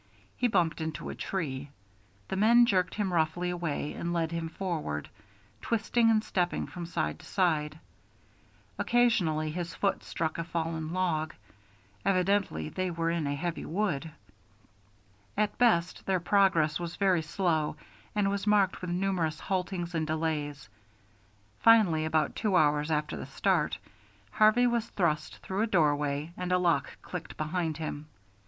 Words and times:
He 0.35 0.47
bumped 0.47 0.81
into 0.81 1.09
a 1.11 1.13
tree. 1.13 1.69
The 2.29 2.35
men 2.35 2.65
jerked 2.65 2.95
him 2.95 3.13
roughly 3.13 3.51
away 3.51 3.93
and 3.93 4.11
led 4.13 4.31
him 4.31 4.49
forward, 4.49 5.07
twisting 5.61 6.09
and 6.09 6.23
stepping 6.23 6.65
from 6.65 6.87
side 6.87 7.19
to 7.19 7.25
side. 7.27 7.77
Occasionally 8.79 9.51
his 9.51 9.75
foot 9.75 10.03
struck 10.03 10.39
a 10.39 10.43
fallen 10.43 10.91
log. 10.91 11.35
Evidently 12.03 12.67
they 12.69 12.89
were 12.89 13.11
in 13.11 13.27
a 13.27 13.35
heavy 13.35 13.63
wood. 13.63 14.09
At 15.37 15.59
best 15.59 16.03
their 16.07 16.19
progress 16.19 16.79
was 16.79 16.95
very 16.95 17.21
slow 17.21 17.75
and 18.15 18.31
was 18.31 18.47
marked 18.47 18.81
with 18.81 18.89
numerous 18.89 19.39
haltings 19.39 19.93
and 19.93 20.07
delays. 20.07 20.67
Finally, 21.59 22.05
about 22.05 22.35
two 22.35 22.55
hours 22.55 22.89
after 22.89 23.15
the 23.17 23.27
start, 23.27 23.77
Harvey 24.31 24.65
was 24.65 24.87
thrust 24.89 25.37
through 25.43 25.61
a 25.61 25.67
doorway 25.67 26.33
and 26.37 26.51
a 26.51 26.57
lock 26.57 26.89
clicked 27.03 27.37
behind 27.37 27.77
him. 27.77 28.07